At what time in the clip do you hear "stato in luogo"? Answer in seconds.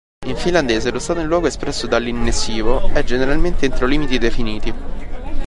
0.97-1.45